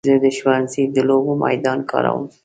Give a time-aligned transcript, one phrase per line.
[0.09, 2.23] زه د ښوونځي د لوبو میدان کاروم.